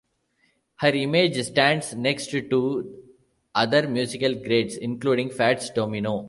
Her 0.77 0.89
image 0.89 1.39
stands 1.45 1.93
next 1.93 2.31
to 2.31 2.97
other 3.53 3.87
musical 3.87 4.33
greats 4.33 4.75
including 4.77 5.29
Fats 5.29 5.69
Domino. 5.69 6.19